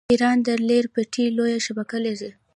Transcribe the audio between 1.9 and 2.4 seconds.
لري.